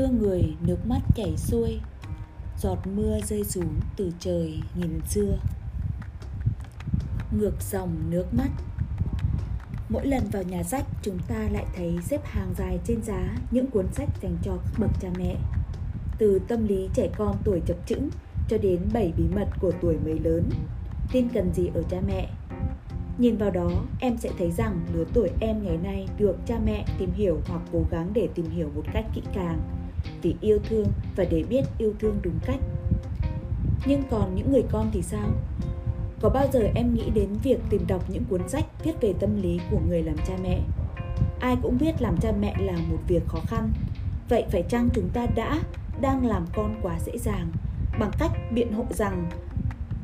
[0.00, 1.80] thương người nước mắt chảy xuôi.
[2.58, 5.38] Giọt mưa rơi xuống từ trời nghìn xưa.
[7.38, 8.48] Ngược dòng nước mắt.
[9.88, 13.66] Mỗi lần vào nhà sách chúng ta lại thấy xếp hàng dài trên giá những
[13.66, 15.36] cuốn sách dành cho các bậc cha mẹ.
[16.18, 18.10] Từ tâm lý trẻ con tuổi chập chững
[18.48, 20.50] cho đến bảy bí mật của tuổi mới lớn
[21.12, 22.28] tin cần gì ở cha mẹ?
[23.18, 26.84] Nhìn vào đó, em sẽ thấy rằng lứa tuổi em ngày nay được cha mẹ
[26.98, 29.79] tìm hiểu hoặc cố gắng để tìm hiểu một cách kỹ càng
[30.22, 30.86] vì yêu thương
[31.16, 32.60] và để biết yêu thương đúng cách.
[33.86, 35.28] Nhưng còn những người con thì sao?
[36.20, 39.42] Có bao giờ em nghĩ đến việc tìm đọc những cuốn sách viết về tâm
[39.42, 40.60] lý của người làm cha mẹ?
[41.40, 43.72] Ai cũng biết làm cha mẹ là một việc khó khăn.
[44.28, 45.60] Vậy phải chăng chúng ta đã
[46.00, 47.48] đang làm con quá dễ dàng
[47.98, 49.30] bằng cách biện hộ rằng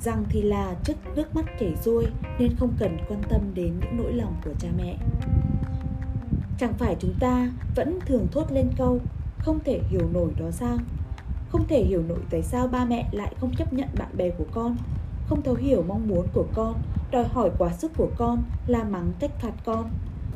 [0.00, 2.06] rằng thì là trước nước mắt chảy xuôi
[2.38, 4.96] nên không cần quan tâm đến những nỗi lòng của cha mẹ.
[6.58, 9.00] Chẳng phải chúng ta vẫn thường thốt lên câu
[9.44, 10.76] không thể hiểu nổi đó sao?
[11.48, 14.44] Không thể hiểu nổi tại sao ba mẹ lại không chấp nhận bạn bè của
[14.52, 14.76] con,
[15.26, 16.74] không thấu hiểu mong muốn của con,
[17.10, 19.90] đòi hỏi quá sức của con, la mắng trách phạt con.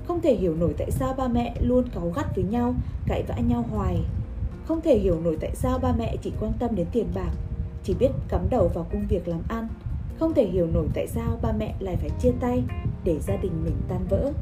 [0.06, 2.74] Không thể hiểu nổi tại sao ba mẹ luôn cáu gắt với nhau,
[3.06, 3.96] cãi vã nhau hoài.
[4.64, 7.30] Không thể hiểu nổi tại sao ba mẹ chỉ quan tâm đến tiền bạc,
[7.84, 9.68] chỉ biết cắm đầu vào công việc làm ăn
[10.18, 12.62] không thể hiểu nổi tại sao ba mẹ lại phải chia tay
[13.04, 14.32] để gia đình mình tan vỡ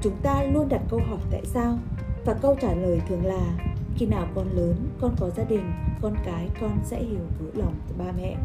[0.00, 1.78] chúng ta luôn đặt câu hỏi tại sao
[2.24, 3.58] và câu trả lời thường là
[3.96, 7.74] khi nào con lớn con có gia đình con cái con sẽ hiểu nỗi lòng
[7.88, 8.36] từ ba mẹ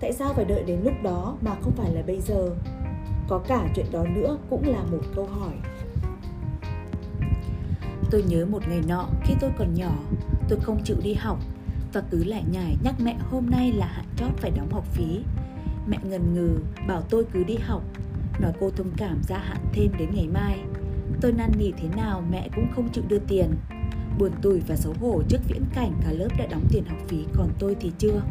[0.00, 2.50] tại sao phải đợi đến lúc đó mà không phải là bây giờ
[3.28, 5.54] có cả chuyện đó nữa cũng là một câu hỏi
[8.10, 9.94] tôi nhớ một ngày nọ khi tôi còn nhỏ
[10.48, 11.38] tôi không chịu đi học
[11.96, 15.20] và cứ lại nhải nhắc mẹ hôm nay là hạn chót phải đóng học phí.
[15.86, 17.82] Mẹ ngần ngừ bảo tôi cứ đi học,
[18.40, 20.60] nói cô thông cảm gia hạn thêm đến ngày mai.
[21.20, 23.54] Tôi năn nỉ thế nào mẹ cũng không chịu đưa tiền.
[24.18, 27.24] Buồn tủi và xấu hổ trước viễn cảnh cả lớp đã đóng tiền học phí
[27.34, 28.22] còn tôi thì chưa.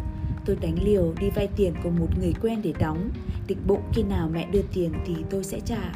[0.46, 3.10] Tôi đánh liều đi vay tiền của một người quen để đóng,
[3.48, 5.94] định bụng khi nào mẹ đưa tiền thì tôi sẽ trả.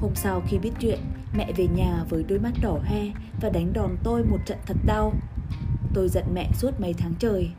[0.00, 0.98] Hôm sau khi biết chuyện,
[1.36, 3.02] mẹ về nhà với đôi mắt đỏ hoe
[3.40, 5.12] và đánh đòn tôi một trận thật đau.
[5.94, 7.50] Tôi giận mẹ suốt mấy tháng trời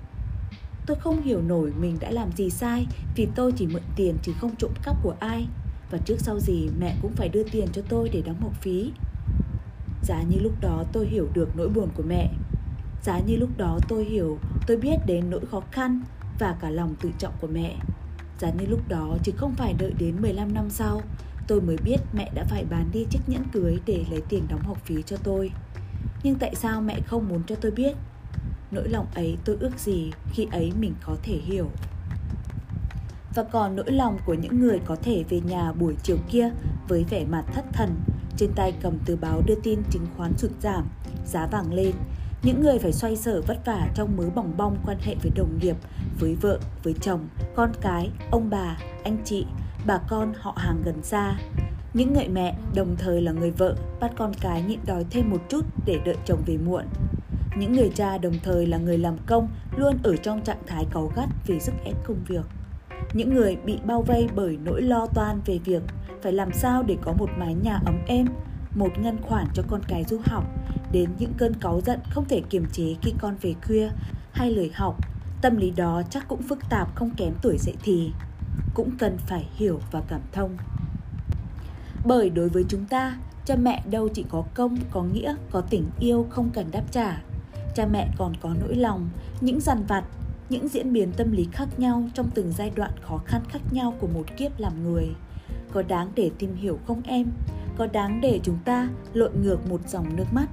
[0.86, 4.32] Tôi không hiểu nổi mình đã làm gì sai Vì tôi chỉ mượn tiền chứ
[4.40, 5.48] không trộm cắp của ai
[5.90, 8.92] và trước sau gì mẹ cũng phải đưa tiền cho tôi để đóng học phí.
[10.04, 12.32] Giá như lúc đó tôi hiểu được nỗi buồn của mẹ.
[13.04, 16.02] Giá như lúc đó tôi hiểu, Tôi biết đến nỗi khó khăn
[16.40, 17.76] Và cả lòng tự trọng của mẹ.
[18.40, 21.02] Giá như lúc đó chứ không phải đợi đến 15 năm sau,
[21.48, 24.64] Tôi mới biết mẹ đã phải bán đi chiếc nhẫn cưới để lấy tiền đóng
[24.64, 25.52] học phí cho tôi.
[26.24, 27.96] Nhưng tại sao mẹ không muốn cho tôi biết?
[28.72, 31.70] Nỗi lòng ấy tôi ước gì khi ấy mình có thể hiểu
[33.36, 36.50] và còn nỗi lòng của những người có thể về nhà buổi chiều kia
[36.88, 37.96] với vẻ mặt thất thần.
[38.38, 40.88] Trên tay cầm tờ báo đưa tin chứng khoán sụt giảm,
[41.26, 41.92] giá vàng lên.
[42.44, 45.60] Những người phải xoay sở vất vả trong mớ bỏng bong quan hệ với đồng
[45.62, 45.76] nghiệp,
[46.20, 49.46] với vợ, với chồng, con cái, ông bà, anh chị,
[49.86, 51.40] bà con họ hàng gần xa.
[51.94, 55.42] Những người mẹ, đồng thời là người vợ, bắt con cái nhịn đói thêm một
[55.50, 56.86] chút để đợi chồng về muộn.
[57.58, 59.48] Những người cha, đồng thời là người làm công,
[59.78, 62.46] luôn ở trong trạng thái cáu gắt vì sức ép công việc.
[63.14, 65.84] Những người bị bao vây bởi nỗi lo toan về việc
[66.22, 68.28] phải làm sao để có một mái nhà ấm êm,
[68.76, 70.44] một ngân khoản cho con cái du học,
[70.92, 73.90] đến những cơn cáu giận không thể kiềm chế khi con về khuya
[74.32, 74.98] hay lười học.
[75.42, 78.12] Tâm lý đó chắc cũng phức tạp không kém tuổi dậy thì,
[78.74, 80.58] cũng cần phải hiểu và cảm thông.
[82.06, 85.86] Bởi đối với chúng ta, cha mẹ đâu chỉ có công, có nghĩa, có tình
[86.00, 87.22] yêu không cần đáp trả
[87.76, 89.10] cha mẹ còn có nỗi lòng,
[89.42, 90.04] những dằn vặt,
[90.50, 93.94] những diễn biến tâm lý khác nhau trong từng giai đoạn khó khăn khác nhau
[94.00, 95.08] của một kiếp làm người.
[95.72, 97.28] Có đáng để tìm hiểu không em?
[97.78, 100.48] Có đáng để chúng ta lội ngược một dòng nước mắt?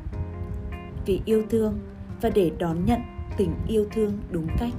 [1.06, 1.78] Vì yêu thương
[2.20, 3.00] và để đón nhận
[3.36, 4.72] tình yêu thương đúng cách.